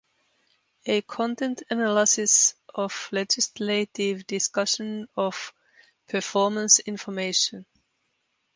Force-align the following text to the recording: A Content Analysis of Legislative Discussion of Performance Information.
A 0.87 1.01
Content 1.03 1.61
Analysis 1.69 2.55
of 2.73 3.07
Legislative 3.11 4.25
Discussion 4.25 5.07
of 5.15 5.53
Performance 6.07 6.79
Information. 6.79 7.67